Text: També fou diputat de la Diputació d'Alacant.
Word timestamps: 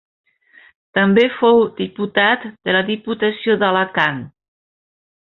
També 0.97 1.25
fou 1.41 1.59
diputat 1.81 2.47
de 2.69 2.75
la 2.77 2.81
Diputació 2.87 3.57
d'Alacant. 3.65 4.23